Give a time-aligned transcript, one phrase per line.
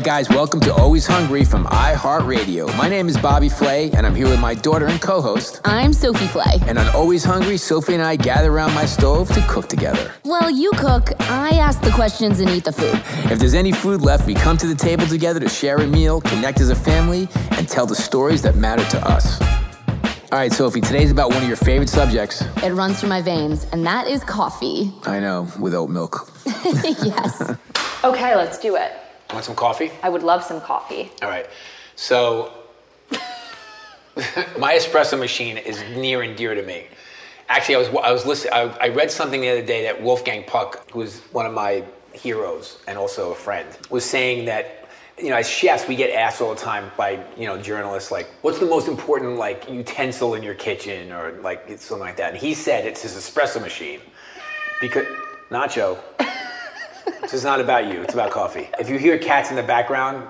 [0.00, 2.74] Right, guys, welcome to Always Hungry from iHeartRadio.
[2.74, 5.60] My name is Bobby Flay, and I'm here with my daughter and co host.
[5.66, 6.58] I'm Sophie Flay.
[6.66, 10.14] And on Always Hungry, Sophie and I gather around my stove to cook together.
[10.24, 12.94] Well, you cook, I ask the questions and eat the food.
[13.30, 16.22] If there's any food left, we come to the table together to share a meal,
[16.22, 19.38] connect as a family, and tell the stories that matter to us.
[20.32, 22.42] All right, Sophie, today's about one of your favorite subjects.
[22.62, 24.94] It runs through my veins, and that is coffee.
[25.04, 26.32] I know, with oat milk.
[26.46, 27.52] yes.
[28.02, 28.92] Okay, let's do it.
[29.32, 29.90] Want some coffee?
[30.02, 31.10] I would love some coffee.
[31.22, 31.46] All right.
[31.94, 32.52] So,
[34.58, 36.86] my espresso machine is near and dear to me.
[37.48, 38.52] Actually, I was I was listening.
[38.54, 42.82] I, I read something the other day that Wolfgang Puck, who's one of my heroes
[42.88, 46.54] and also a friend, was saying that you know as chefs we get asked all
[46.54, 50.54] the time by you know journalists like, what's the most important like utensil in your
[50.54, 54.00] kitchen or like something like that, and he said it's his espresso machine
[54.80, 55.06] because
[55.50, 55.98] Nacho.
[57.22, 58.02] This is not about you.
[58.02, 58.68] It's about coffee.
[58.78, 60.26] If you hear cats in the background,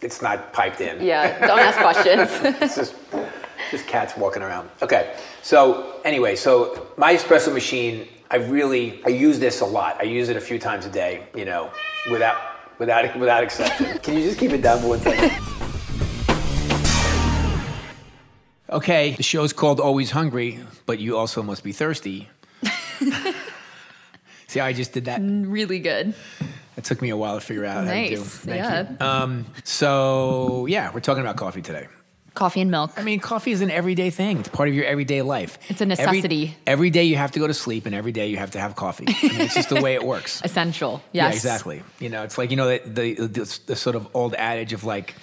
[0.00, 1.02] it's not piped in.
[1.02, 2.28] Yeah, don't ask questions.
[2.62, 2.94] it's just,
[3.70, 4.68] just cats walking around.
[4.82, 5.16] Okay.
[5.42, 9.96] So anyway, so my espresso machine, I really I use this a lot.
[9.98, 11.26] I use it a few times a day.
[11.34, 11.70] You know,
[12.10, 12.36] without
[12.78, 13.98] without without exception.
[13.98, 15.32] Can you just keep it down for one second?
[18.70, 22.28] Okay, the show's called Always Hungry, but you also must be thirsty.
[24.54, 25.20] See how I just did that?
[25.20, 26.14] really good.
[26.76, 28.22] It took me a while to figure out Nice, how to do.
[28.22, 28.88] Thank yeah.
[28.90, 28.96] you.
[29.04, 31.88] Um, so yeah, we're talking about coffee today.
[32.34, 32.92] Coffee and milk.
[32.96, 34.38] I mean, coffee is an everyday thing.
[34.38, 35.58] It's part of your everyday life.
[35.68, 36.56] It's a Every- necessity.
[36.68, 38.76] Every, day you have to go to sleep, and every day you have to have
[38.76, 39.06] coffee.
[39.08, 40.40] I mean, it's just the way it works.
[40.44, 41.02] Essential.
[41.10, 41.34] Yeah, Yes.
[41.34, 41.82] exactly.
[41.98, 44.84] You know, it's like you know the, the the the sort of old adage of
[44.84, 45.14] like.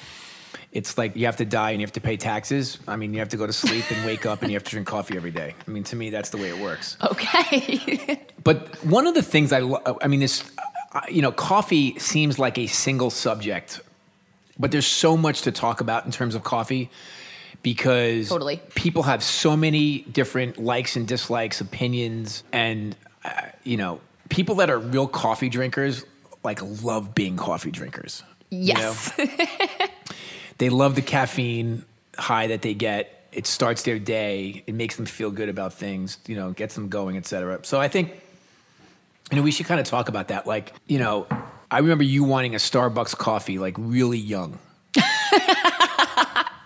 [0.72, 2.78] It's like you have to die and you have to pay taxes.
[2.88, 4.72] I mean, you have to go to sleep and wake up and you have to
[4.72, 5.54] drink coffee every day.
[5.68, 6.98] I mean, to me, that's the way it works.
[7.04, 8.22] Okay.
[8.44, 10.44] But one of the things I, lo- I mean, this,
[11.12, 13.82] you know, coffee seems like a single subject,
[14.58, 16.90] but there's so much to talk about in terms of coffee
[17.62, 18.60] because Totally.
[18.74, 23.30] people have so many different likes and dislikes, opinions, and uh,
[23.64, 26.04] you know, people that are real coffee drinkers
[26.44, 28.24] like love being coffee drinkers.
[28.50, 28.96] you know?
[30.62, 31.86] They love the caffeine
[32.20, 33.28] high that they get.
[33.32, 34.64] it starts their day.
[34.68, 36.20] It makes them feel good about things.
[36.28, 37.62] You know, gets them going, etc.
[37.64, 38.12] So I think
[39.32, 40.46] you know we should kind of talk about that.
[40.46, 41.26] Like you know,
[41.72, 44.60] I remember you wanting a Starbucks coffee like really young.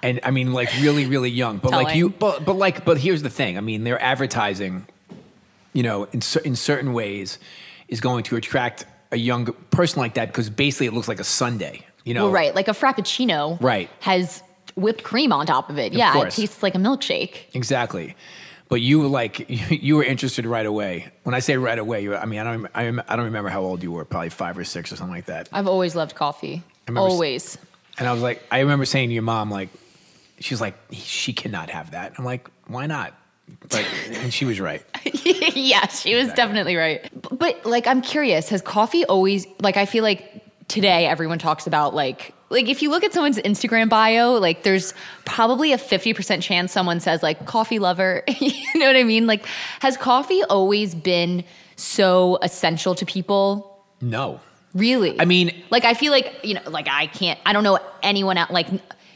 [0.04, 1.60] and I mean, like really, really young.
[1.60, 3.58] But like you, but but like, but here's the thing.
[3.58, 4.88] I mean, they're advertising,
[5.72, 7.40] you know, in in certain ways,
[7.88, 11.24] is going to attract a young person like that because basically it looks like a
[11.24, 11.80] sundae.
[12.06, 12.56] You know, Well, right.
[12.56, 13.90] Like a frappuccino Right.
[14.00, 14.42] has
[14.76, 15.92] whipped cream on top of it.
[15.94, 17.36] yeah, it tastes like a milkshake.
[17.54, 18.16] Exactly.
[18.70, 21.12] But you were like you were interested right away.
[21.24, 23.84] When I say right away, you, I mean I don't I, don't remember how old
[23.84, 24.06] you were.
[24.06, 25.50] Probably five or six or something like that.
[25.52, 26.64] I've always loved coffee.
[26.88, 27.58] remember Always.
[27.98, 29.70] And I was like, I remember saying to your mom, like,
[30.40, 32.14] she's like, she cannot have that.
[32.18, 33.14] I'm like, why not?
[33.70, 34.84] But and she was right.
[35.24, 37.04] yeah, she was definitely right.
[37.22, 38.50] B- But like, I'm curious.
[38.50, 39.78] Has coffee always like?
[39.78, 43.90] I feel like today everyone talks about like like if you look at someone's Instagram
[43.90, 44.94] bio, like there's
[45.26, 48.24] probably a 50% chance someone says like coffee lover.
[48.40, 49.26] you know what I mean?
[49.28, 49.46] Like,
[49.82, 51.44] has coffee always been
[51.76, 53.84] so essential to people?
[54.00, 54.40] No.
[54.74, 55.20] Really?
[55.20, 57.40] I mean, like I feel like you know, like I can't.
[57.46, 58.52] I don't know anyone out.
[58.52, 58.68] Like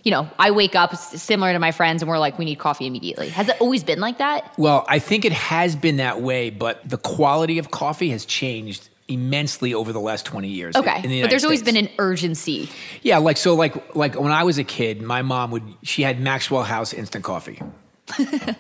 [0.04, 2.88] you know, I wake up similar to my friends, and we're like, we need coffee
[2.88, 3.30] immediately.
[3.30, 4.54] Has it always been like that?
[4.58, 8.89] Well, I think it has been that way, but the quality of coffee has changed
[9.10, 10.76] immensely over the last 20 years.
[10.76, 11.78] Okay, the but there's always States.
[11.78, 12.70] been an urgency.
[13.02, 16.20] Yeah, like so like like when I was a kid, my mom would she had
[16.20, 17.60] Maxwell House instant coffee.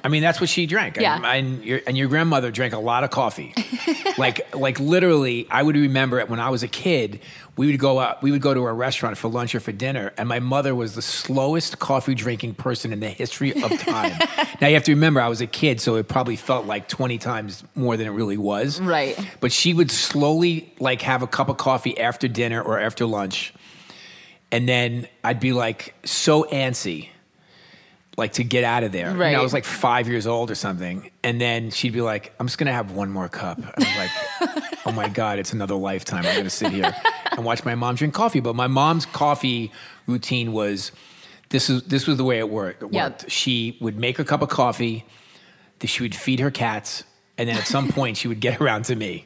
[0.04, 0.98] I mean, that's what she drank.
[0.98, 1.16] Yeah.
[1.16, 3.54] And, and your and your grandmother drank a lot of coffee.
[4.18, 7.22] like like literally, I would remember it when I was a kid.
[7.58, 8.22] We would go out.
[8.22, 10.96] We would go to a restaurant for lunch or for dinner, and my mother was
[10.96, 14.18] the slowest coffee drinking person in the history of time.
[14.62, 17.18] now you have to remember, I was a kid, so it probably felt like twenty
[17.18, 18.80] times more than it really was.
[18.80, 19.20] Right.
[19.42, 23.54] But she would slowly like have a cup of coffee after dinner or after lunch.
[24.52, 27.10] And then I'd be like so antsy,
[28.20, 29.12] like to get out of there.
[29.16, 29.32] Right.
[29.34, 31.10] know, I was like five years old or something.
[31.24, 33.60] And then she'd be like, I'm just gonna have one more cup.
[33.60, 36.26] I was like, oh my God, it's another lifetime.
[36.26, 36.94] I'm gonna sit here
[37.32, 38.40] and watch my mom drink coffee.
[38.42, 39.72] But my mom's coffee
[40.06, 40.92] routine was
[41.50, 42.84] this is this was the way it worked.
[42.84, 43.06] It Yeah.
[43.08, 43.32] worked.
[43.32, 45.06] She would make a cup of coffee,
[45.80, 47.04] then she would feed her cats,
[47.38, 49.26] and then at some point she would get around to me.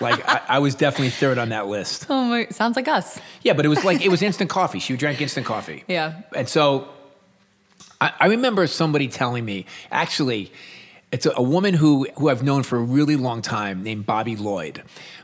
[0.00, 2.06] Like I, I was definitely third on that list.
[2.10, 3.18] Oh my, sounds like us.
[3.42, 4.78] Yeah, but it was like it was instant coffee.
[4.80, 5.84] She drank instant coffee.
[5.88, 6.22] Yeah.
[6.34, 6.88] And so
[8.00, 10.52] I, I remember somebody telling me, actually,
[11.12, 14.36] it's a, a woman who who I've known for a really long time named Bobbie
[14.36, 14.82] Lloyd.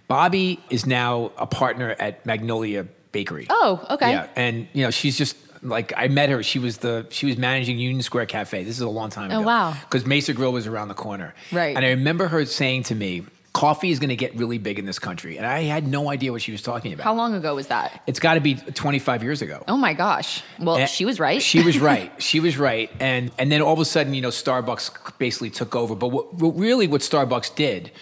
[0.08, 3.46] Bobbie is now a partner at Magnolia Bakery.
[3.50, 4.10] Oh, okay.
[4.12, 6.42] Yeah, and you know she's just like I met her.
[6.42, 8.62] She was the she was managing Union Square Cafe.
[8.64, 9.46] This is a long time Oh, ago.
[9.46, 9.74] wow.
[9.80, 11.34] Because Mesa Grill was around the corner.
[11.52, 11.76] Right.
[11.76, 14.86] And I remember her saying to me, "Coffee is going to get really big in
[14.86, 17.04] this country," and I had no idea what she was talking about.
[17.04, 18.02] How long ago was that?
[18.06, 19.62] It's got to be 25 years ago.
[19.68, 20.42] Oh my gosh.
[20.58, 21.42] Well, And she was right.
[21.42, 22.10] She was right.
[22.22, 22.90] She was right.
[23.00, 25.94] And and then all of a sudden, you know, Starbucks basically took over.
[25.94, 27.92] But what, what really what Starbucks did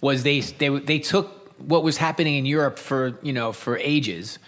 [0.00, 4.38] was they they they took what was happening in Europe for you know for ages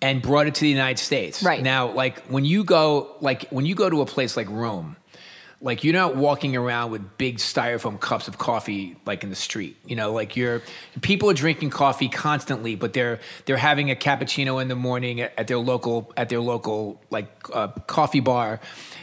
[0.00, 1.42] and brought it to the United States.
[1.42, 1.62] Right.
[1.62, 4.96] now, like when you go like when you go to a place like Rome.
[5.60, 9.76] Like you're not walking around with big styrofoam cups of coffee like in the street.
[9.84, 10.62] You know, like you're
[11.00, 15.32] people are drinking coffee constantly, but they're they're having a cappuccino in the morning at,
[15.36, 18.60] at their local at their local like uh, coffee bar,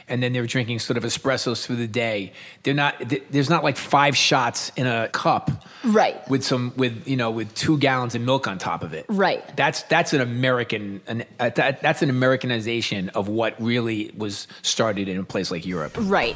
[0.07, 2.31] and then they're drinking sort of espressos through the day.
[2.63, 5.51] They're not th- there's not like five shots in a cup,
[5.83, 6.15] Right.
[6.29, 9.43] With some with you know with two gallons of milk on top of it, Right.
[9.55, 15.07] That's that's an American an, uh, that, that's an Americanization of what really was started
[15.09, 15.93] in a place like Europe.
[16.00, 16.35] right.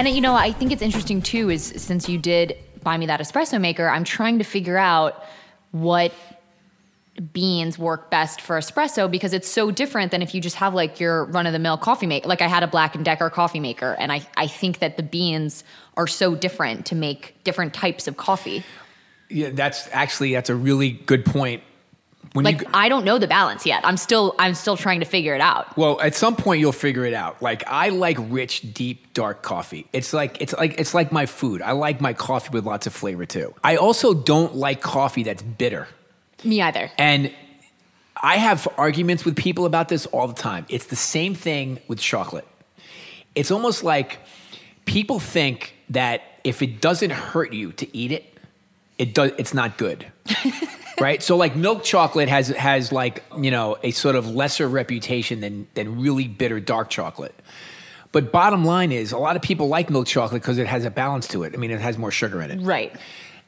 [0.00, 3.20] And you know, I think it's interesting too is since you did buy me that
[3.20, 5.22] espresso maker, I'm trying to figure out
[5.72, 6.14] what
[7.34, 11.00] beans work best for espresso because it's so different than if you just have like
[11.00, 12.26] your run of the mill coffee maker.
[12.26, 15.02] Like I had a Black and Decker coffee maker and I I think that the
[15.02, 15.64] beans
[15.98, 18.64] are so different to make different types of coffee.
[19.28, 21.62] Yeah, that's actually that's a really good point.
[22.32, 23.84] When like you, I don't know the balance yet.
[23.84, 25.76] I'm still I'm still trying to figure it out.
[25.76, 27.42] well, at some point you'll figure it out.
[27.42, 29.86] Like I like rich, deep, dark coffee.
[29.92, 31.60] It's like it's like it's like my food.
[31.60, 33.54] I like my coffee with lots of flavor too.
[33.64, 35.88] I also don't like coffee that's bitter.
[36.44, 36.90] Me either.
[36.96, 37.32] And
[38.22, 40.66] I have arguments with people about this all the time.
[40.68, 42.46] It's the same thing with chocolate.
[43.34, 44.20] It's almost like
[44.84, 48.24] people think that if it doesn't hurt you to eat it,
[48.98, 50.06] it does it's not good.
[50.98, 51.22] right?
[51.22, 55.68] So like milk chocolate has has like, you know, a sort of lesser reputation than
[55.74, 57.34] than really bitter dark chocolate.
[58.12, 60.90] But bottom line is a lot of people like milk chocolate because it has a
[60.90, 61.54] balance to it.
[61.54, 62.60] I mean, it has more sugar in it.
[62.64, 62.94] Right.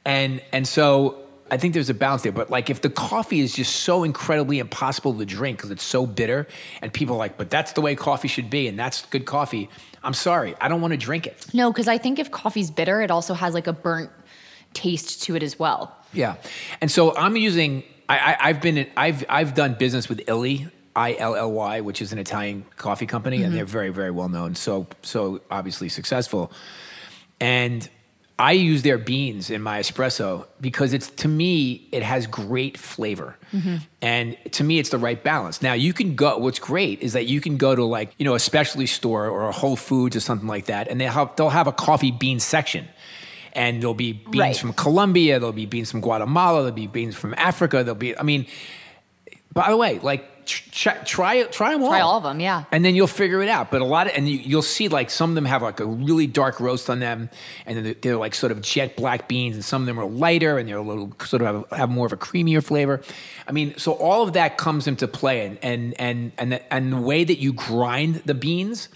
[0.04, 1.18] And and so
[1.50, 2.32] I think there's a balance there.
[2.32, 6.06] But like if the coffee is just so incredibly impossible to drink because it's so
[6.06, 6.46] bitter,
[6.80, 9.68] and people are like, but that's the way coffee should be, and that's good coffee.
[10.04, 11.46] I'm sorry, I don't want to drink it.
[11.52, 14.11] No, because I think if coffee's bitter, it also has like a burnt
[14.75, 15.96] taste to it as well.
[16.12, 16.35] Yeah,
[16.81, 17.85] and so I'm using.
[18.09, 18.87] I, I, I've been.
[18.97, 20.69] I've I've done business with Illy.
[20.95, 23.45] I L L Y, which is an Italian coffee company, Mhm.
[23.47, 24.54] and they're very, very well known.
[24.54, 26.52] So, so obviously successful.
[27.40, 27.88] And
[28.38, 33.37] I use their beans in my espresso because it's to me it has great flavor.
[34.00, 35.61] And to me, it's the right balance.
[35.62, 38.35] Now, you can go, what's great is that you can go to like, you know,
[38.35, 41.50] a specialty store or a Whole Foods or something like that, and they have, they'll
[41.50, 42.88] have a coffee bean section.
[43.54, 44.56] And there'll be beans Right.
[44.56, 48.23] from Colombia, there'll be beans from Guatemala, there'll be beans from Africa, there'll be, I
[48.23, 48.47] mean,
[49.52, 51.90] by the way, like, tr- try, try them all.
[51.90, 52.64] Try all of them, yeah.
[52.73, 53.71] And then you'll figure it out.
[53.71, 55.85] But a lot of, and you, you'll see like some of them have like a
[55.87, 57.28] really dark roast on them,
[57.66, 60.06] and then they're, they're like sort of jet black beans, and some of them are
[60.06, 63.02] lighter, and they're a little sort of have, have more of a creamier flavor.
[63.47, 66.92] I mean, so all of that comes into play, and and and and the, and
[66.94, 68.88] the way that you grind the beans,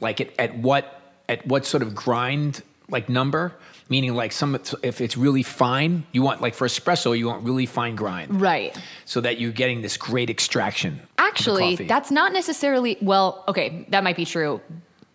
[0.00, 1.00] like at, at what
[1.30, 3.54] at what sort of grind like number.
[3.92, 7.66] Meaning, like some, if it's really fine, you want like for espresso, you want really
[7.66, 8.72] fine grind, Right.
[9.04, 11.00] so that you're getting this great extraction.
[11.18, 13.44] Actually, that's not necessarily well.
[13.48, 14.60] Okay, that might be true.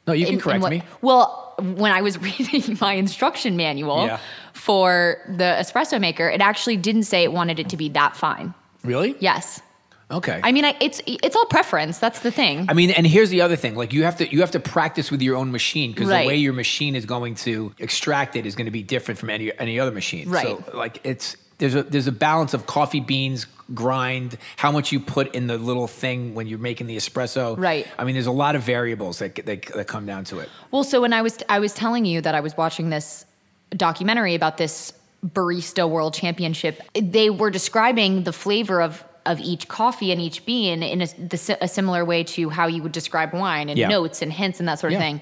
[0.05, 0.83] No, you can in- in correct what- me.
[1.01, 4.19] Well, when I was reading my instruction manual Yeah.
[4.53, 8.53] for the espresso maker, it actually didn't say it wanted it to be that fine.
[8.83, 9.15] Really?
[9.19, 9.59] Yes.
[10.09, 10.39] Okay.
[10.41, 11.99] I mean, I, it's it's all preference.
[11.99, 12.65] That's the thing.
[12.69, 15.11] I mean, and here's the other thing: like you have to you have to practice
[15.11, 16.21] with your own machine because Right.
[16.21, 19.29] the way your machine is going to extract it is going to be different from
[19.29, 20.29] any any other machine.
[20.29, 20.45] Right.
[20.45, 24.99] So like it's there's a there's a balance of coffee beans grind, how much you
[25.01, 27.57] put in the little thing when you're making the espresso.
[27.57, 27.85] Right.
[27.99, 30.49] I mean, there's a lot of variables that that, that come down to it.
[30.71, 33.25] Well, so when I was I was telling you that I was watching this
[33.71, 34.93] documentary about this
[35.25, 40.81] barista world championship, they were describing the flavor of of each coffee and each bean
[40.83, 43.87] in a, the, a similar way to how you would describe wine and Yeah.
[43.87, 45.05] notes and hints and that sort of Yeah.
[45.05, 45.21] thing.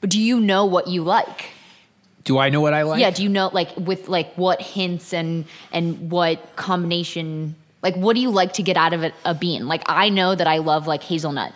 [0.00, 1.46] But do you know what you like?
[2.24, 3.00] Do I know what I like?
[3.00, 8.14] yeah, do you know like with like what hints and and what combination like what
[8.14, 9.68] do you like to get out of it, a bean?
[9.68, 11.52] Like I know that I love like hazelnut.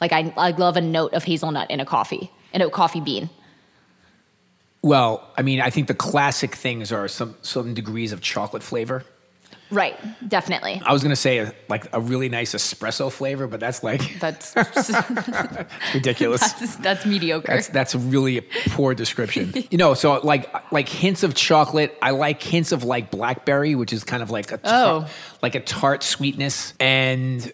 [0.00, 3.30] Like I I love a note of hazelnut in a coffee, in a coffee bean.
[4.82, 9.04] Well, I mean, I think the classic things are some some degrees of chocolate flavor.
[9.72, 9.96] Right,
[10.28, 10.80] definitely.
[10.84, 14.54] I was gonna say a, like a really nice espresso flavor, but that's like That's
[15.94, 16.40] ridiculous.
[16.52, 17.46] that's, that's mediocre.
[17.52, 19.52] That's that's really a poor description.
[19.70, 21.96] you know, so like like hints of chocolate.
[22.02, 24.72] I like hints of like blackberry, which is kind of like a tar-
[25.04, 25.08] Oh.
[25.42, 26.74] like a tart sweetness.
[26.78, 27.50] And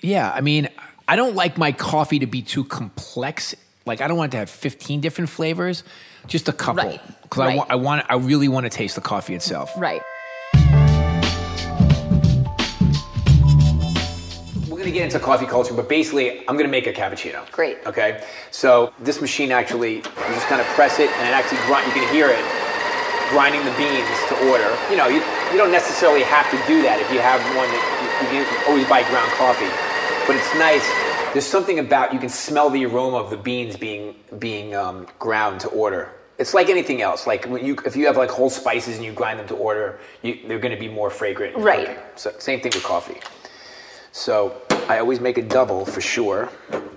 [0.00, 0.68] yeah, I mean,
[1.08, 3.54] I don't like my coffee to be too complex.
[3.86, 5.82] Like I don't want it to have 15 different flavors,
[6.26, 6.84] just a couple.
[6.84, 9.72] Right, Because I want I want I really want to taste the coffee itself.
[9.76, 10.02] right.
[14.88, 17.44] Gonna get into coffee culture, but basically, I'm gonna make a cappuccino.
[17.52, 17.76] Great.
[17.84, 18.24] Okay.
[18.50, 21.86] So this machine actually, you just kind of press it, and it actually grind.
[21.88, 22.42] You can hear it
[23.28, 24.74] grinding the beans to order.
[24.90, 25.20] You know, you,
[25.52, 28.70] you don't necessarily have to do that if you have one that you, you can
[28.70, 29.68] always buy ground coffee,
[30.26, 30.88] but it's nice.
[31.34, 35.60] There's something about you can smell the aroma of the beans being being um, ground
[35.60, 36.14] to order.
[36.38, 37.26] It's like anything else.
[37.26, 39.98] Like when you, if you have like whole spices and you grind them to order,
[40.22, 41.56] you, they're going to be more fragrant.
[41.58, 41.98] Right.
[42.18, 43.20] So same thing with coffee.
[44.12, 46.48] So I always make a double for sure,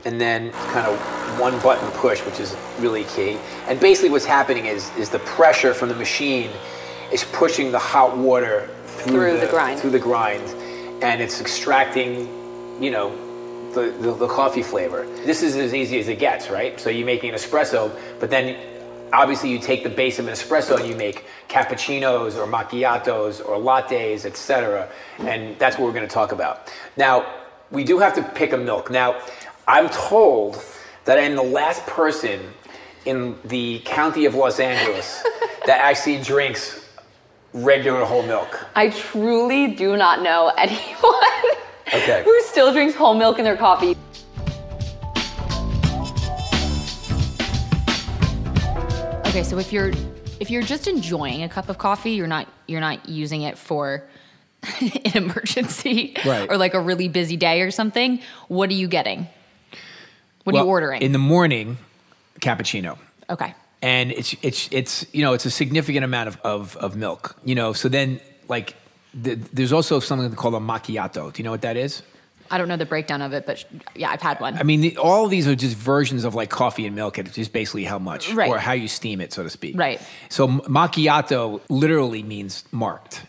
[0.05, 3.37] and then kind of one button push, which is really key.
[3.67, 6.49] And basically, what's happening is is the pressure from the machine
[7.11, 9.79] is pushing the hot water through, Through the grind.
[9.79, 10.43] through the grind,
[11.03, 12.27] and it's extracting,
[12.81, 13.15] you know,
[13.73, 15.05] the, the the coffee flavor.
[15.25, 16.79] This is as easy as it gets, right?
[16.79, 18.57] So you're making an espresso, but then
[19.13, 23.57] obviously you take the base of an espresso and you make cappuccinos or macchiatos or
[23.57, 24.89] lattes, etc.
[25.19, 26.71] And that's what we're going to talk about.
[26.95, 27.25] Now,
[27.71, 28.91] we do have to pick a milk.
[28.91, 29.21] Now,
[29.67, 30.61] I'm told
[31.05, 32.41] that I'm the last person
[33.05, 35.23] in the county of Los Angeles
[35.65, 36.85] that actually drinks
[37.53, 38.65] regular whole milk.
[38.75, 41.57] I truly do not know anyone
[41.93, 42.23] Okay.
[42.23, 43.95] who still drinks whole milk in their coffee.
[49.27, 49.91] Okay, so if you're
[50.41, 54.03] if you're just enjoying a cup of coffee, you're not you're not using it for
[54.81, 56.49] an emergency Right.
[56.49, 58.21] or like a really busy day or something.
[58.47, 59.27] What are you getting?
[60.43, 61.01] What are you ordering?
[61.01, 61.77] In the morning,
[62.39, 62.97] cappuccino.
[63.29, 63.53] okay.
[63.81, 67.55] and it's it's it's you know it's a significant amount of of, of milk you
[67.55, 68.75] know so then like
[69.13, 72.01] the, there's also something called a macchiato do you know what that is
[72.53, 73.63] I don't know the breakdown of it, but
[73.95, 74.55] yeah, I've had one.
[74.57, 77.53] i mean the, all these are just versions of like coffee and milk it's just
[77.53, 78.49] basically how much Right.
[78.49, 80.01] or how you steam it so to speak Right.
[80.29, 83.21] so macchiato literally means marked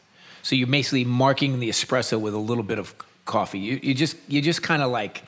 [0.43, 4.17] so you're basically marking the espresso with a little bit of coffee you, you just
[4.29, 5.23] you just kind of like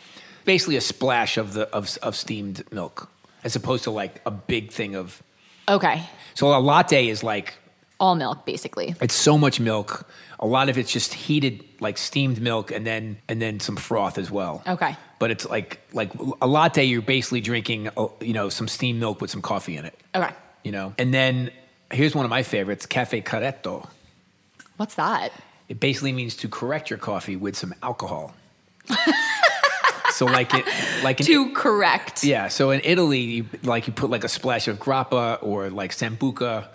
[0.44, 3.08] basically a splash of the of, of steamed milk
[3.44, 5.22] as opposed to like a big thing of
[5.68, 6.02] Okay.
[6.34, 7.54] so a latte is like
[8.00, 8.94] All milk, basically.
[9.00, 10.06] It's so much milk.
[10.40, 14.18] A lot of it's just heated, like steamed milk, and then and then some froth
[14.18, 14.62] as well.
[14.66, 14.96] Okay.
[15.18, 16.10] But it's like like
[16.42, 16.84] a latte.
[16.84, 19.94] You're basically drinking, uh, you know, some steamed milk with some coffee in it.
[20.12, 20.34] Okay.
[20.64, 21.50] You know, and then
[21.90, 23.86] here's one of my favorites: cafe corretto.
[24.76, 25.32] What's that?
[25.68, 28.34] It basically means to correct your coffee with some alcohol.
[30.12, 30.64] so like it,
[31.02, 32.22] like in, To correct.
[32.24, 32.48] yeah.
[32.48, 36.68] So in Italy, you, like you put like a splash of grappa or like sambuca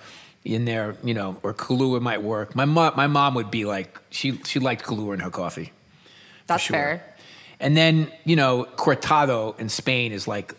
[0.44, 2.56] in there, you know, or Kahlua might work.
[2.56, 5.72] My mom, my mom would be like, she she liked Kahlua in her coffee.
[6.48, 6.74] That's sure.
[6.74, 7.16] fair.
[7.60, 10.56] And then you know, cortado in Spain is like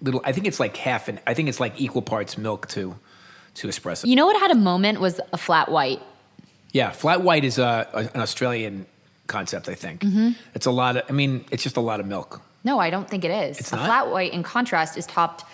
[0.00, 0.20] little.
[0.24, 2.94] I think it's like half, and I think it's like equal parts milk to
[3.54, 4.04] to espresso.
[4.06, 6.00] You know what had a moment was a flat white.
[6.72, 8.86] Yeah, flat white is a, a- an Australian
[9.26, 9.68] concept.
[9.68, 10.34] I think Mhm.
[10.54, 11.02] it's a lot of.
[11.08, 12.40] I mean, it's just a lot of milk.
[12.64, 13.58] No, I don't think it is.
[13.58, 13.86] It's a not?
[13.86, 15.44] flat white, in contrast, is topped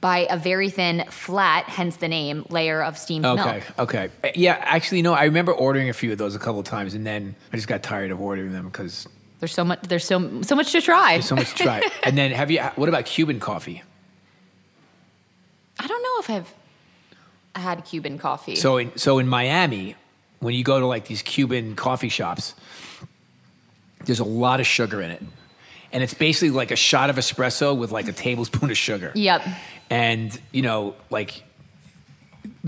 [0.00, 3.64] by a very thin, flat, hence the name, layer of steamed Okay, milk.
[3.78, 4.08] okay.
[4.22, 5.14] Uh, Yeah, actually, no.
[5.14, 7.66] I remember ordering a few of those a couple of times, and then I just
[7.66, 9.08] got tired of ordering them because
[9.40, 9.80] There's so much.
[9.82, 11.14] There's so so much to try.
[11.14, 11.82] there's so much to try.
[12.04, 12.62] and then, have you?
[12.76, 13.82] What about Cuban coffee?
[15.78, 16.54] I don't know if I've
[17.62, 18.56] had Cuban coffee.
[18.56, 19.96] So, in so in Miami,
[20.40, 22.54] when you go to like these Cuban coffee shops,
[24.04, 25.22] there's a lot of sugar in it.
[25.92, 29.12] And it's basically like a shot of espresso with like a tablespoon of sugar.
[29.14, 29.42] Yep.
[29.88, 31.42] And, you know, like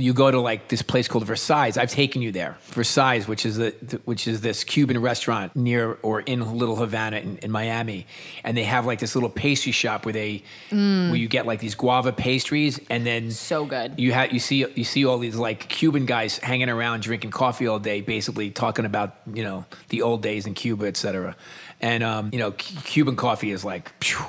[0.00, 1.72] you go to like this place called Versailles.
[1.76, 3.72] I've taken you there, Versailles, which is a,
[4.04, 8.06] which is this Cuban restaurant near or in Little Havana in, in Miami,
[8.44, 11.08] and they have like this little pastry shop where they Mm.
[11.10, 13.94] where you get like these guava pastries, and then so good.
[13.98, 17.66] You have you see you see all these like Cuban guys hanging around drinking coffee
[17.66, 21.34] all day, basically talking about you know the old days in Cuba, etc.
[21.80, 24.24] And um, you know, C- Cuban coffee is like, phew,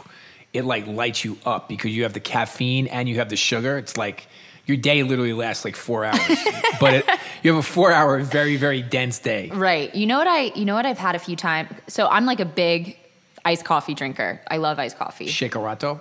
[0.53, 3.77] it like lights you up because you have the caffeine and you have the sugar.
[3.77, 4.27] It's like
[4.69, 6.37] your day literally lasts like four hours,
[6.79, 7.05] but it,
[7.43, 9.49] you have a four-hour, very very dense day.
[9.49, 9.93] Right.
[9.93, 11.69] You know what I you know what I've had a few times.
[11.87, 12.97] So I'm like a big
[13.43, 14.39] iced coffee drinker.
[14.47, 15.27] I love iced coffee.
[15.27, 15.99] Shakerato.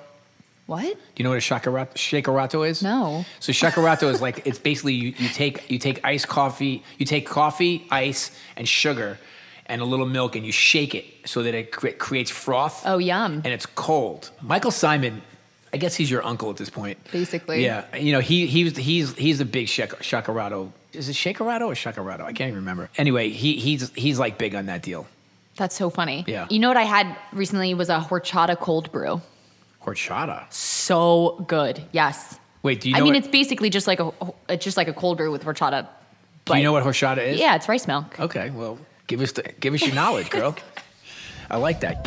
[0.66, 0.82] What?
[0.82, 2.82] Do you know what a shakerato, shakerato is?
[2.82, 3.24] No.
[3.40, 7.26] So shakerato is like it's basically you, you take you take iced coffee, you take
[7.26, 9.18] coffee, ice, and sugar,
[9.64, 12.82] and a little milk, and you shake it so that it cre- creates froth.
[12.84, 13.34] Oh, yum.
[13.44, 14.30] And it's cold.
[14.42, 15.22] Michael Symon,
[15.72, 16.98] I guess he's your uncle at this point.
[17.12, 17.64] Basically.
[17.64, 20.72] Yeah, you know he he was he's he's a big shak- shakerato.
[20.92, 22.22] Is it shakerato or shakerato?
[22.22, 22.90] I can't even remember.
[22.96, 25.06] Anyway, he he's he's like big on that deal.
[25.56, 26.24] That's so funny.
[26.26, 26.46] Yeah.
[26.50, 29.20] You know what I had recently was a horchata cold brew.
[29.84, 30.50] Horchata.
[30.52, 31.82] So good.
[31.92, 32.38] Yes.
[32.62, 33.00] Wait, do you know?
[33.00, 35.30] I mean, what, it's basically just like a it's uh, just like a cold brew
[35.30, 35.88] with horchata.
[36.44, 37.40] do you know what horchata is?
[37.40, 38.18] Yeah, it's rice milk.
[38.18, 40.56] Okay, well, give us the, give us your knowledge, girl.
[41.50, 42.06] I like that.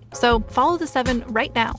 [0.13, 1.73] So follow the seven right now.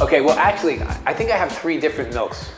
[0.00, 2.50] Okay, well, actually, I think I have three different milks.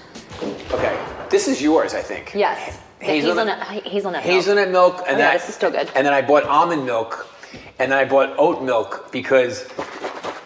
[0.70, 0.96] Okay,
[1.30, 2.32] this is yours, I think.
[2.34, 2.78] Yes.
[3.00, 3.48] The Hazelnut-
[3.82, 4.34] hazelnut, hazelnut milk.
[4.34, 5.90] Hazelnut milk, and Oh, yeah, that, this is still good.
[5.96, 7.26] And then I bought almond milk,
[7.78, 9.66] and then I bought oat milk because,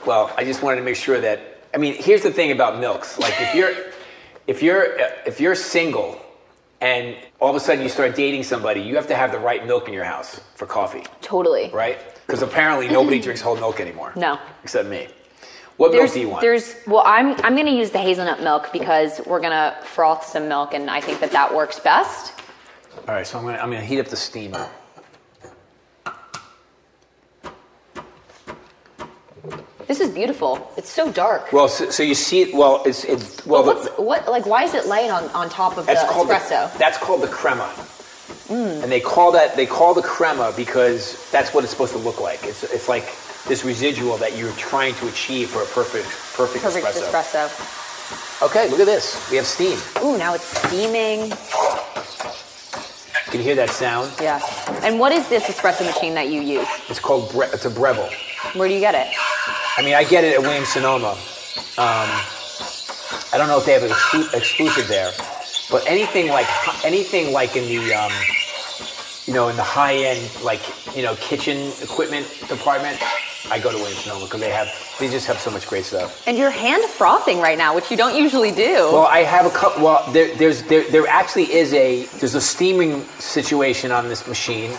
[0.06, 1.40] well, I just wanted to make sure that.
[1.74, 3.18] I mean, here's the thing about milks.
[3.18, 3.74] Like, if you're,
[4.46, 6.20] if you're, if you're single,
[6.80, 9.66] and all of a sudden you start dating somebody, you have to have the right
[9.66, 11.70] milk in your house for coffee, Totally.
[11.72, 11.98] right?
[12.26, 14.12] Because apparently nobody drinks whole milk anymore.
[14.16, 14.38] No.
[14.62, 15.08] Except me.
[15.76, 16.40] What There's, milk do you want?
[16.42, 20.72] there's well, I'm I'm gonna use the hazelnut milk because we're gonna froth some milk,
[20.72, 22.32] and I think that that works best.
[23.08, 24.68] All right, so I'm gonna I'm gonna heat up the steamer.
[29.86, 30.70] This is beautiful.
[30.76, 31.52] It's so dark.
[31.52, 32.54] Well, so, so you see it.
[32.54, 33.62] Well, it's it's well.
[33.62, 34.46] The- what's what like?
[34.46, 36.72] Why is it laying on, on top of the espresso?
[36.72, 37.68] The, that's called the crema,
[38.48, 38.82] Mm.
[38.82, 42.20] and they call that they call the crema because that's what it's supposed to look
[42.20, 42.42] like.
[42.44, 43.04] It's it's like
[43.48, 47.46] this residual that you're trying to achieve for a perfect perfect, Perfect espresso.
[47.48, 48.42] espresso.
[48.46, 49.30] Okay, look at this.
[49.30, 49.78] We have steam.
[50.02, 51.30] Ooh, now it's steaming.
[53.30, 54.12] Can you hear that sound?
[54.20, 54.40] Yeah.
[54.82, 56.68] And what is this espresso machine that you use?
[56.88, 58.10] It's called Bre- it's a Breville.
[58.54, 59.08] Where do you get it?
[59.76, 61.12] I mean, I get it at Williams Sonoma.
[61.76, 62.08] Um,
[63.32, 65.10] I don't know if they have an exclu- exclusive there,
[65.70, 66.46] but anything like
[66.84, 68.12] anything like in the um,
[69.26, 70.60] you know in the high end like
[70.96, 72.98] you know kitchen equipment department,
[73.50, 74.68] I go to Williams Sonoma because they have
[75.00, 76.22] they just have so much great stuff.
[76.28, 78.74] And you're hand frothing right now, which you don't usually do.
[78.92, 79.82] Well, I have a couple.
[79.82, 84.70] Well, there, there's there, there actually is a there's a steaming situation on this machine,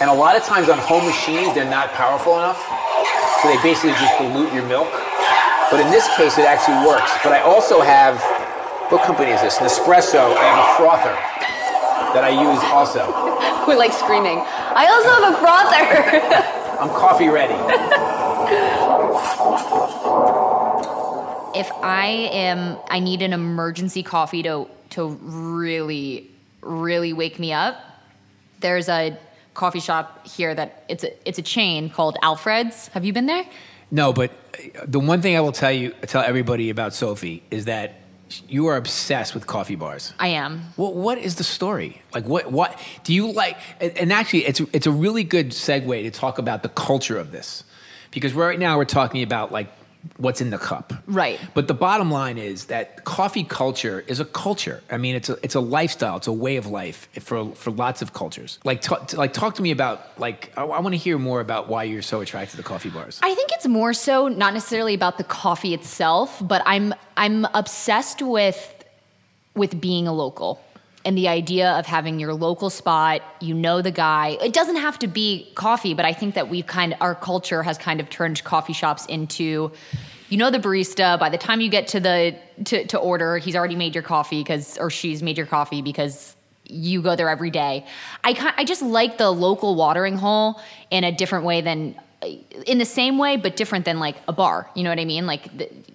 [0.00, 2.60] and a lot of times on home machines they're not powerful enough,
[3.46, 4.90] so they basically just dilute your milk.
[5.70, 7.12] But in this case, it actually works.
[7.22, 8.20] But I also have
[8.90, 9.58] what company is this?
[9.58, 10.36] Nespresso.
[10.36, 11.14] I have a frother
[12.14, 13.06] that I use also.
[13.66, 14.38] We're like screaming.
[14.38, 15.82] I also have a frother.
[16.80, 17.54] I'm coffee ready.
[21.58, 26.30] if I am I need an emergency coffee to to really
[26.62, 27.76] really wake me up,
[28.60, 29.16] there's a
[29.56, 32.88] coffee shop here that it's a it's a chain called Alfred's.
[32.88, 33.44] Have you been there?
[33.90, 37.64] No, but uh, the one thing I will tell you, tell everybody about Sophie is
[37.64, 38.00] that
[38.48, 40.12] you are obsessed with coffee bars.
[40.18, 40.62] I am.
[40.76, 42.02] What what is the story?
[42.12, 43.56] Like what what do you like?
[43.80, 47.30] And and actually, it's it's a really good segue to talk about the culture of
[47.30, 47.64] this,
[48.10, 49.68] because right now we're talking about like
[50.16, 50.92] what's in the cup.
[51.06, 51.38] Right.
[51.54, 54.82] But the bottom line is that coffee culture is a culture.
[54.90, 56.16] I mean, it's a it's a lifestyle.
[56.16, 58.58] It's a way of life for for lots of cultures.
[58.64, 61.68] Like talk, like talk to me about like I, I want to hear more about
[61.68, 63.20] why you're so attracted to coffee bars.
[63.22, 68.22] I think it's more so not necessarily about the coffee itself, but I'm I'm obsessed
[68.22, 68.72] with
[69.54, 70.60] with being a local
[71.06, 74.36] and the idea of having your local spot, you know the guy.
[74.42, 77.62] It doesn't have to be coffee, but I think that we've kind of our culture
[77.62, 79.70] has kind of turned coffee shops into
[80.28, 83.54] you know the barista by the time you get to the to, to order he's
[83.54, 87.50] already made your coffee because or she's made your coffee because you go there every
[87.50, 87.86] day
[88.24, 91.94] i i just like the local watering hole in a different way than
[92.66, 95.26] in the same way but different than like a bar you know what i mean
[95.26, 95.44] like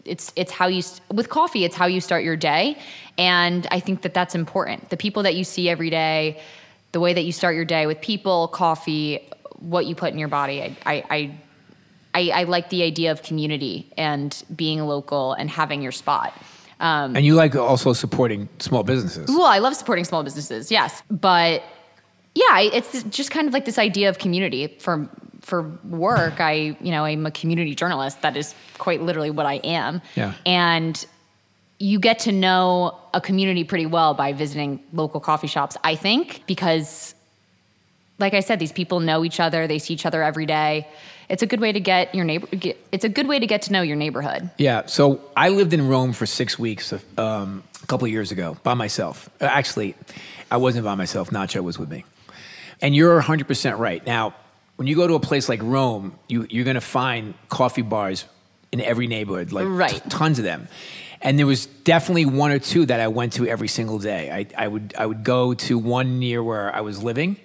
[0.05, 0.81] it's it's how you
[1.19, 2.77] with coffee it's how you start your day
[3.17, 6.39] and i think that that's important the people that you see every day
[6.91, 9.19] the way that you start your day with people coffee
[9.59, 11.19] what you put in your body i i, I
[12.13, 16.33] I, I like the idea of community and being local and having your spot.
[16.81, 19.29] Um, And you like also supporting small businesses.
[19.29, 21.63] well, I love supporting small businesses, yes, but
[22.35, 24.67] yeah, it's just kind of like this idea of community.
[24.79, 25.07] For
[25.41, 28.21] for work, I you know I'm a community journalist.
[28.21, 30.01] That is quite literally what I am.
[30.15, 30.33] Yeah.
[30.45, 31.05] And
[31.81, 35.75] you get to know a community pretty well by visiting local coffee shops.
[35.83, 37.15] I think because,
[38.19, 39.65] like I said, these people know each other.
[39.65, 40.87] They see each other every day.
[41.27, 42.45] It's a good way to get your neighbor.
[42.55, 44.51] Get, it's a good way to get to know your neighborhood.
[44.57, 44.85] Yeah.
[44.85, 48.75] So I lived in Rome for six weeks um, a couple of years ago by
[48.75, 49.29] myself.
[49.39, 49.95] Actually,
[50.51, 51.31] I wasn't by myself.
[51.31, 52.05] Nacho was with me.
[52.81, 54.05] And you're 100% right.
[54.05, 54.35] Now,
[54.81, 58.25] when you go to a place like Rome, you, you're going to find coffee bars
[58.71, 59.91] in every neighborhood, like Right.
[59.91, 60.67] t- tons of them.
[61.21, 64.31] And there was definitely one or two that I went to every single day.
[64.31, 67.37] I, I would I would go to one near where I was living,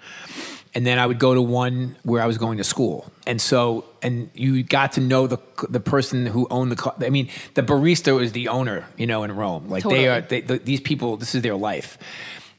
[0.75, 3.13] and then I would go to one where I was going to school.
[3.27, 7.07] And so, and you got to know the the person who owned the.
[7.07, 9.69] I mean, the barista is the owner, you know, in Rome.
[9.69, 10.23] Like they are.
[10.23, 11.99] They, the, these people, this is their life,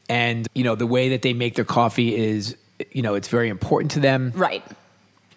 [0.08, 2.54] and you know the way that they make their coffee is,
[2.92, 4.32] you know, it's very important to them.
[4.34, 4.64] Right.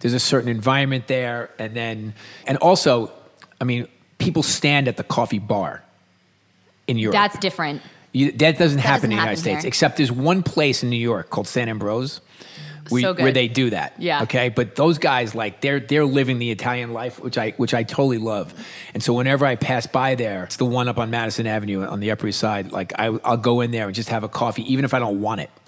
[0.00, 2.14] There's a certain environment there, and then,
[2.46, 3.12] and also,
[3.60, 3.86] I mean,
[4.18, 5.84] people stand at the coffee bar
[6.86, 7.14] in Europe.
[7.14, 7.82] That's different.
[8.12, 9.68] You, that doesn't happen doesn't in the United States, here.
[9.68, 12.20] except there's one place in New York called Sant Ambroeus,
[12.88, 13.94] where, So where they do that.
[13.98, 14.22] Yeah.
[14.24, 14.48] Okay.
[14.48, 18.18] But those guys, like, they're they're living the Italian life, which I which I totally
[18.18, 18.52] love.
[18.94, 22.00] And so whenever I pass by there, it's the one up on Madison Avenue on
[22.00, 22.72] the Upper East Side.
[22.72, 25.20] Like, I, I'll go in there and just have a coffee, even if I don't
[25.20, 25.50] want it,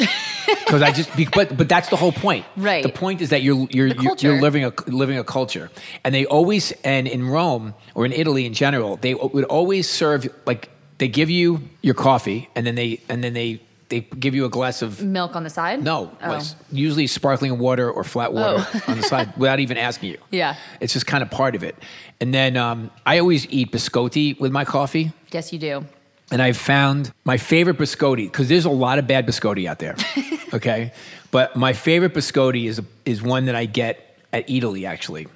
[0.66, 1.14] because I just.
[1.16, 2.44] be- But but that's the whole point.
[2.56, 2.82] Right.
[2.82, 5.70] The point is that you're you're you're, you're living a living a culture,
[6.04, 10.28] and they always and in Rome or in Italy in general, they would always serve
[10.46, 13.60] like they give you your coffee, and then they and then they
[13.94, 15.82] they give you a glass of Milk on the side?
[15.84, 16.30] no, Oh.
[16.30, 18.80] like, usually sparkling water or flat water Oh.
[18.88, 20.18] on the side without even asking you.
[20.30, 20.56] Yeah.
[20.80, 21.76] It's just kind of part of it.
[22.20, 25.12] And then um, I always eat biscotti with my coffee.
[25.32, 25.84] Yes, you do.
[26.32, 29.94] And I've found my favorite biscotti because there's a lot of bad biscotti out there.
[30.54, 30.92] okay,
[31.30, 34.86] but my favorite biscotti is is one that I get at Eataly.
[34.88, 35.26] Actually,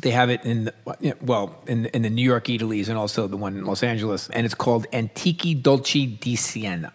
[0.00, 3.36] they have it in the, well in in the New York Eataly's and also the
[3.36, 6.92] one in Los Angeles, and it's called Antichi Dolci di Siena.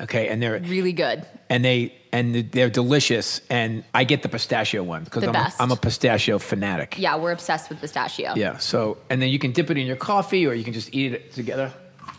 [0.00, 1.24] Okay, and they're Really good.
[1.48, 3.40] and they and they're delicious.
[3.48, 6.96] And I get the pistachio one because I'm, I'm a pistachio fanatic.
[6.98, 8.34] Yeah, we're obsessed with pistachio.
[8.34, 8.58] Yeah.
[8.58, 11.12] So and then you can dip it in your coffee, or you can just eat
[11.12, 11.72] it together.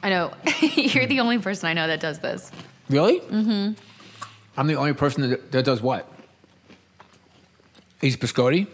[0.03, 0.31] I know.
[0.61, 2.51] You're the only person I know that does this.
[2.89, 3.19] Really?
[3.19, 3.73] Mm-hmm.
[4.57, 6.09] I'm the only person that, that does what?
[8.01, 8.67] Eats biscotti.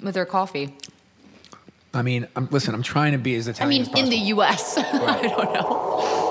[0.00, 0.74] With their coffee.
[1.94, 2.74] I mean, I'm, listen.
[2.74, 4.06] I'm trying to be as I Italian mean, as possible.
[4.06, 4.78] I mean, in the U.S.
[4.78, 6.27] I don't know.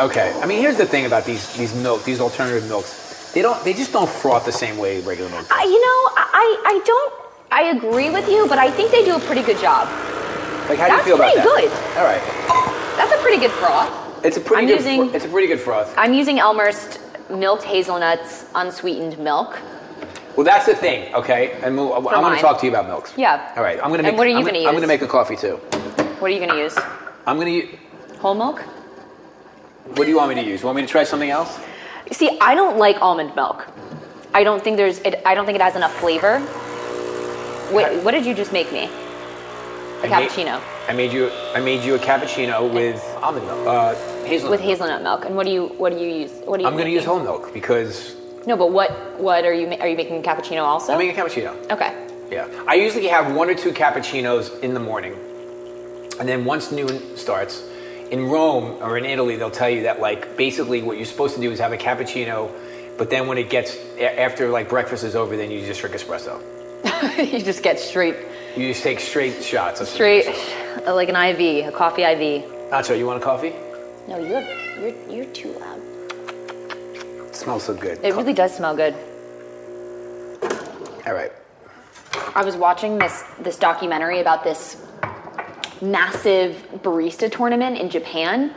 [0.00, 0.32] Okay.
[0.42, 3.32] I mean, here's the thing about these these milk, these alternative milks.
[3.32, 3.62] They don't.
[3.64, 5.46] They just don't froth the same way regular milk.
[5.50, 7.12] I, you know, I, I don't,
[7.50, 9.88] I agree with you, but I think they do a pretty good job.
[10.68, 11.46] Like, how That's do you feel about that?
[11.46, 11.96] pretty good.
[11.98, 12.96] All right.
[12.96, 14.24] That's a pretty good froth.
[14.24, 14.78] It's a pretty I'm good.
[14.78, 15.94] using- fro- it's a pretty good froth.
[15.96, 16.98] I'm using Elmhurst
[17.30, 19.58] milk hazelnuts unsweetened milk.
[20.36, 21.14] Well, that's the thing.
[21.14, 21.52] Okay.
[21.62, 22.36] And we'll, I'm mine.
[22.36, 23.12] to talk to you about milks.
[23.16, 23.52] Yeah.
[23.56, 23.76] All right.
[23.82, 24.16] I'm gonna And make.
[24.18, 24.66] what are you I'm gonna use?
[24.66, 25.56] I'm gonna make a coffee too.
[26.18, 26.76] What are you going to use?
[27.26, 27.50] I'm gonna.
[27.50, 27.68] u-
[28.18, 28.62] Whole milk?
[29.94, 30.62] What do you want me to use?
[30.62, 31.58] Want me to try something else?
[32.12, 33.66] See, I don't like almond milk.
[34.34, 34.98] I don't think there's.
[35.00, 36.40] It, I don't think it has enough flavor.
[37.72, 38.84] Wait, what did you just make me?
[38.84, 41.30] A I made- cappuccino I made you.
[41.54, 43.66] I made you a cappuccino with almond milk.
[43.66, 43.94] Uh,
[44.24, 44.50] hazelnut.
[44.50, 45.24] with hazelnut milk.
[45.24, 45.66] And what do you?
[45.78, 46.32] What do you use?
[46.44, 46.68] What do you?
[46.68, 48.14] I'm gonna use whole milk because
[48.46, 49.18] No, but what?
[49.18, 49.66] What are you?
[49.80, 50.92] Are you making a cappuccino also?
[50.92, 51.70] I'm making a cappuccino.
[51.72, 51.92] Okay.
[52.30, 52.46] Yeah.
[52.68, 55.16] I usually have one or two cappuccinos in the morning.
[56.20, 57.62] And then once noon starts,
[58.10, 61.40] in Rome or in Italy, they'll tell you that like basically what you're supposed to
[61.40, 62.50] do is have a cappuccino,
[62.98, 66.40] but then when it gets after like breakfast is over, then you just drink espresso.
[67.32, 68.16] you just get straight,
[68.56, 70.26] You just take straight shots of straight,
[70.86, 72.44] uh, like an IV, a coffee IV.
[72.70, 73.52] Nacho, you want a coffee?
[74.08, 75.80] No, you have, you're you're too loud.
[77.26, 77.98] It smells so good.
[78.04, 78.94] It really does smell good.
[81.06, 81.32] All right.
[82.34, 84.76] I was watching this this documentary about this
[85.82, 88.54] massive barista tournament in Japan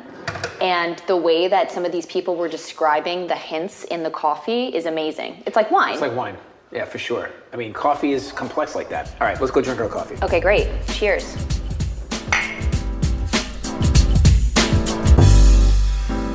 [0.62, 4.68] and the way that some of these people were describing the hints in the coffee
[4.68, 5.44] is amazing.
[5.46, 5.94] It's like wine.
[5.94, 6.38] It's like wine.
[6.72, 7.32] Yeah, for sure.
[7.52, 9.10] I mean, coffee is complex like that.
[9.20, 10.16] All right, let's go drink our coffee.
[10.22, 10.68] okay, great.
[10.88, 11.36] Cheers.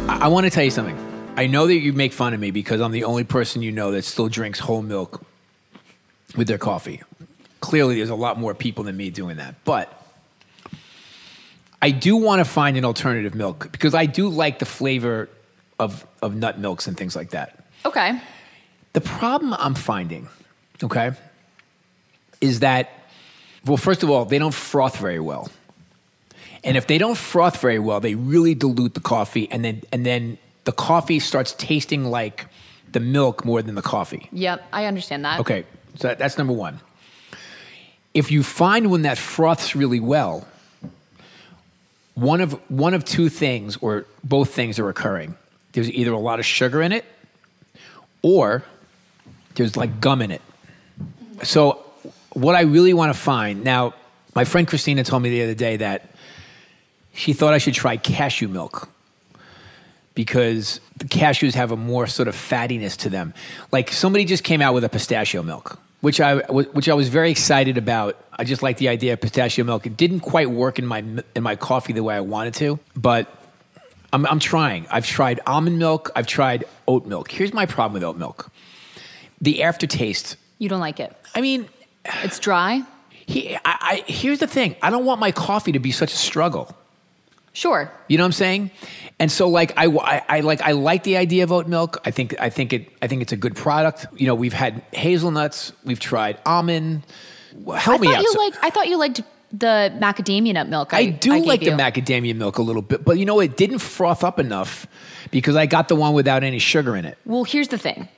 [0.08, 0.98] I, I want to tell you something.
[1.36, 3.90] I know that you make fun of me because I'm the only person you know
[3.92, 5.24] that still drinks whole milk
[6.36, 7.02] with their coffee.
[7.60, 9.54] Clearly, there's a lot more people than me doing that.
[9.64, 10.03] But
[11.84, 15.28] I do want to find an alternative milk because I do like the flavor
[15.78, 17.62] of, of nut milks and things like that.
[17.84, 18.18] Okay.
[18.94, 20.28] The problem I'm finding,
[20.82, 21.12] okay,
[22.40, 22.88] is that,
[23.66, 25.50] well, first of all, they don't froth very well.
[26.62, 30.06] And if they don't froth very well, they really dilute the coffee, and then and
[30.06, 32.46] then the coffee starts tasting like
[32.92, 34.30] the milk more than the coffee.
[34.32, 35.40] Yep, I understand that.
[35.40, 35.66] Okay,
[35.96, 36.80] so that's number one.
[38.14, 40.48] If you find one that froths really well,
[42.14, 45.36] one of one of two things, or both things, are occurring.
[45.72, 47.04] There's either a lot of sugar in it,
[48.22, 48.64] or
[49.54, 50.42] there's like gum in it.
[51.42, 51.84] So,
[52.32, 53.94] what I really want to find now,
[54.34, 56.10] my friend Christina told me the other day that
[57.12, 58.88] she thought I should try cashew milk
[60.14, 63.34] because the cashews have a more sort of fattiness to them.
[63.72, 67.30] Like somebody just came out with a pistachio milk, which I which I was very
[67.30, 68.22] excited about.
[68.30, 69.86] I just like the idea of pistachio milk.
[69.86, 71.02] It didn't quite work in my
[71.34, 73.26] in my coffee the way I wanted to, but
[74.12, 74.86] I'm, I'm trying.
[74.90, 76.10] I've tried almond milk.
[76.14, 77.30] I've tried oat milk.
[77.30, 78.50] Here's my problem with oat milk:
[79.40, 80.36] the aftertaste.
[80.58, 81.16] You don't like it.
[81.34, 81.70] I mean,
[82.22, 82.82] it's dry.
[83.26, 86.18] He, I, I, here's the thing: I don't want my coffee to be such a
[86.18, 86.76] struggle.
[87.54, 87.90] Sure.
[88.08, 88.70] You know what I'm saying?
[89.18, 91.98] And so, like, I, I, I like, I like the idea of oat milk.
[92.04, 94.06] I think, I think it, I think it's a good product.
[94.16, 97.06] You know, we've had hazelnuts, we've tried almond.
[97.64, 98.22] Help I me thought out.
[98.22, 98.58] you So- liked.
[98.62, 100.92] I thought you liked the macadamia nut milk.
[100.92, 101.72] I, do gave like the you.
[101.72, 104.88] macadamia milk a little bit, but you know, it didn't froth up enough
[105.30, 107.16] because I got the one without any sugar in it.
[107.24, 108.08] Well, here's the thing.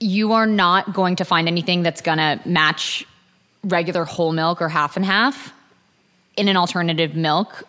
[0.00, 3.06] You are not going to find anything that's going to match
[3.62, 5.52] regular whole milk or half and half
[6.36, 7.62] in an alternative milk.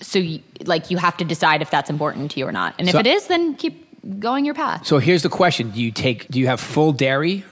[0.00, 2.74] So, you, like, you have to decide if that's important to you or not.
[2.78, 3.86] And So- if it is, then keep
[4.20, 4.86] going your path.
[4.86, 6.28] So here's the question: Do you take?
[6.28, 7.44] Do you have full dairy,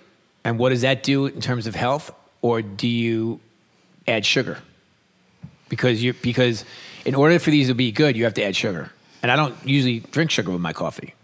[0.45, 3.41] and what does that do in terms of health, or do you
[4.07, 4.59] add sugar?
[5.69, 6.65] Because you because
[7.05, 8.93] in order for these to be good, you have to add sugar,
[9.23, 11.15] and I don't usually drink sugar with my coffee.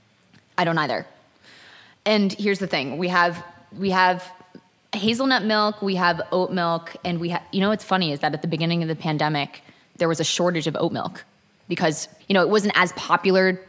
[0.58, 1.06] I don't either.
[2.04, 3.44] And here's the thing: we have
[3.78, 4.24] we have
[4.92, 7.42] hazelnut milk, we have oat milk, and we have.
[7.52, 9.62] You know what's funny is that at the beginning of the pandemic,
[10.00, 11.24] there was a shortage of oat milk
[11.68, 13.60] because you know it wasn't as popular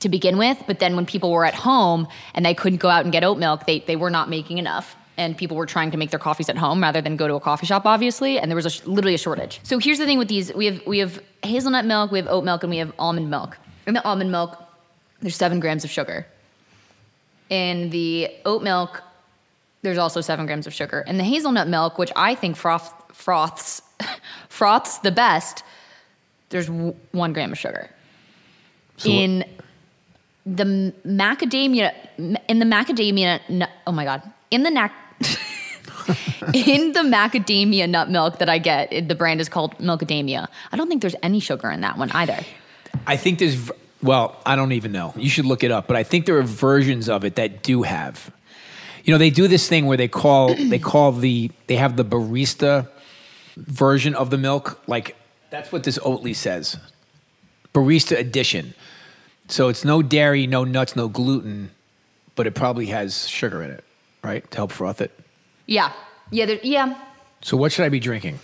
[0.00, 0.62] to begin with.
[0.66, 3.38] But then when people were at home and they couldn't go out and get oat
[3.38, 4.94] milk, they they were not making enough.
[5.16, 7.40] And people were trying to make their coffees at home rather than go to a
[7.40, 8.38] coffee shop, obviously.
[8.38, 9.60] And there was a, literally a shortage.
[9.62, 12.44] So here's the thing with these: we have we have hazelnut milk, we have oat
[12.44, 13.58] milk, and we have almond milk.
[13.86, 14.62] In the almond milk,
[15.20, 16.26] there's seven grams of sugar.
[17.50, 19.02] In the oat milk,
[19.82, 21.04] there's also seven grams of sugar.
[21.06, 23.82] In the hazelnut milk, which I think froth, froths
[24.48, 25.62] froths the best,
[26.50, 27.88] there's w- one gram of sugar.
[29.04, 29.44] in
[30.44, 31.92] the macadamia,
[32.48, 33.40] in the macadamia,
[33.86, 34.92] oh my god, in the nac.
[36.54, 40.48] in the macadamia nut milk that I get, it- the brand is called Milkadamia.
[40.72, 42.38] I don't think there's any sugar in that one either.
[43.06, 43.70] I think there's
[44.02, 45.14] well, I don't even know.
[45.16, 47.82] You should look it up, but I think there are versions of it that do
[47.82, 48.32] have.
[49.04, 52.04] You know, they do this thing where they call they call the they have the
[52.04, 52.88] barista
[53.56, 54.80] version of the milk.
[54.86, 55.16] Like
[55.50, 56.78] that's what this Oatly says.
[57.74, 58.74] Barista edition.
[59.48, 61.70] So it's no dairy, no nuts, no gluten,
[62.36, 63.84] but it probably has sugar in it,
[64.22, 64.48] right?
[64.50, 65.10] To help froth it.
[65.66, 65.92] Yeah,
[66.30, 66.98] yeah, there, yeah.
[67.42, 68.38] So what should I be drinking?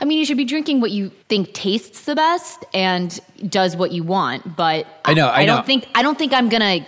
[0.00, 3.18] I mean, you should be drinking what you think tastes the best and
[3.48, 4.56] does what you want.
[4.56, 5.56] But I know, I know.
[5.56, 6.86] don't think I don't think I'm gonna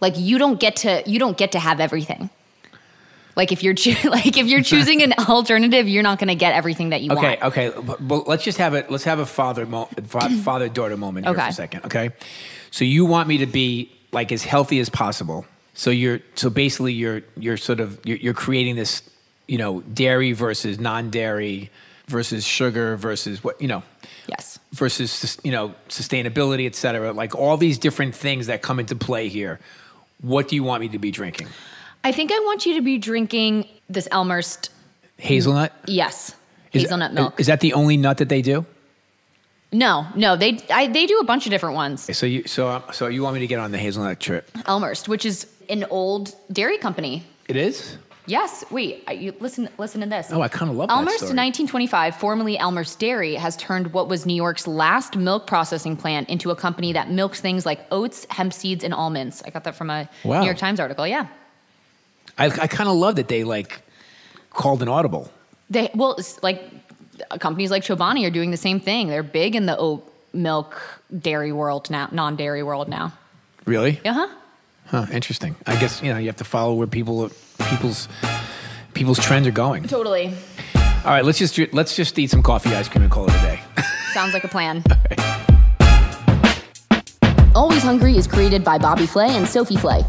[0.00, 2.30] like you don't get to you don't get to have everything.
[3.36, 6.90] Like if you're choo- like if you're choosing an alternative, you're not gonna get everything
[6.90, 7.42] that you Okay, want.
[7.44, 7.72] okay.
[7.82, 8.90] But, but let's just have it.
[8.90, 11.84] Let's have a father mo- father daughter moment here for a second.
[11.86, 12.10] Okay.
[12.70, 15.46] So you want me to be like as healthy as possible.
[15.74, 19.02] So you're so basically you're you're sort of you're, you're creating this
[19.48, 21.70] you know dairy versus non-dairy
[22.08, 23.82] versus sugar versus what you know
[24.28, 24.58] Yes.
[24.72, 29.28] versus you know sustainability et cetera like all these different things that come into play
[29.28, 29.58] here
[30.20, 31.48] what do you want me to be drinking
[32.04, 34.70] I think I want you to be drinking this Elmhurst.
[35.18, 36.34] hazelnut Yes,
[36.72, 37.38] Is- hazelnut milk.
[37.40, 38.66] is that the only nut that they do
[39.74, 42.14] no, no, they I, they do a bunch of different ones.
[42.16, 45.08] so you so um, so you want me to get on the hazelnut trip Elmhurst,
[45.08, 47.24] which is an old dairy company.
[47.48, 47.96] it is
[48.26, 48.64] Yes.
[48.70, 49.02] Wait.
[49.08, 49.68] I- You listen.
[49.78, 50.28] Listen to this.
[50.30, 54.08] oh i kind of love Elmhurst that to 1925, formerly Elmhurst Dairy, has turned what
[54.08, 58.24] was New York's last milk processing plant into a company that milks things like oats,
[58.30, 59.42] hemp seeds, and almonds.
[59.44, 60.38] I got that from a Wow.
[60.40, 61.04] New York Times article.
[61.06, 61.26] Yeah.
[62.38, 63.82] I, I kind of love that they like
[64.50, 65.30] called an audible.
[65.70, 66.62] They well, it's like
[67.38, 69.08] companies like Chobani are doing the same thing.
[69.08, 70.80] They're big in the oat milk
[71.16, 73.12] dairy world now, non-dairy world now.
[73.64, 74.00] Really?
[74.04, 74.28] Uh huh.
[74.86, 75.06] Huh.
[75.12, 75.56] Interesting.
[75.66, 77.30] I guess you know you have to follow where people
[77.70, 78.08] people's
[78.94, 79.84] people's trends are going.
[79.84, 80.34] Totally.
[81.04, 83.40] All right, let's just let's just eat some coffee ice cream and call it a
[83.40, 83.60] day.
[84.12, 84.84] Sounds like a plan.
[87.54, 90.02] Always Hungry is created by Bobby Flay and Sophie Flay.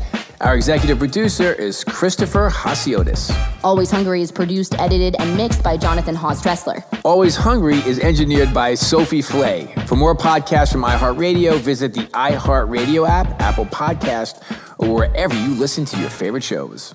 [0.43, 3.31] Our executive producer is Christopher Hasiotis.
[3.63, 6.83] Always Hungry is produced, edited, and mixed by Jonathan Haas Dressler.
[7.05, 9.73] Always Hungry is engineered by Sophie Flay.
[9.87, 14.43] For more podcasts from iHeartRadio, visit the iHeartRadio app, Apple Podcast,
[14.79, 16.93] or wherever you listen to your favorite shows.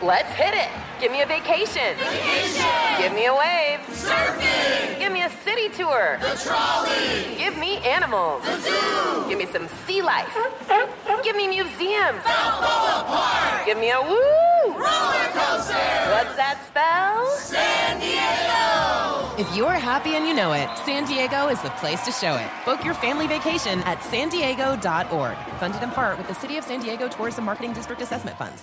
[0.00, 0.68] Let's hit it.
[1.00, 1.96] Give me a vacation.
[1.98, 3.02] Vacation.
[3.02, 3.80] Give me a wave.
[3.88, 4.98] Surfing.
[5.00, 6.18] Give me a city tour.
[6.20, 7.36] The trolley.
[7.36, 8.44] Give me animals.
[8.44, 9.28] The zoo.
[9.28, 10.36] Give me some sea life.
[11.24, 12.22] Give me museums.
[12.22, 13.64] Balboa Park.
[13.64, 14.74] Give me a woo.
[14.74, 15.72] Roller coaster.
[16.12, 17.26] What's that spell?
[17.38, 19.40] San Diego.
[19.40, 22.50] If you're happy and you know it, San Diego is the place to show it.
[22.66, 25.36] Book your family vacation at san diego.org.
[25.58, 28.62] Funded in part with the City of San Diego Tourism Marketing District Assessment Funds.